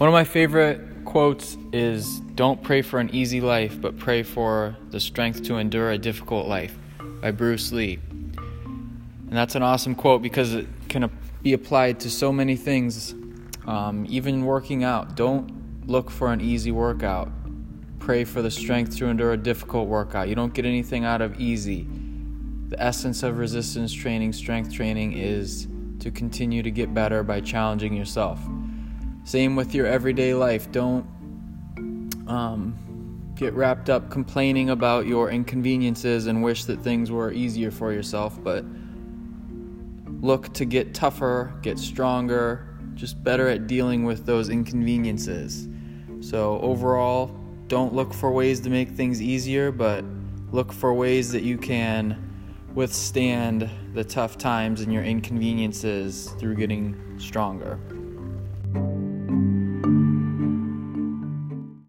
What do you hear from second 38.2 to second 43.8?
but look to get tougher, get stronger, just better at